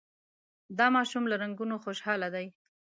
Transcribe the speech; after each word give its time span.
دا 0.77 0.87
ماشوم 0.95 1.23
له 1.31 1.35
رنګونو 1.43 1.75
خوشحاله 1.83 2.27
دی. 2.35 2.47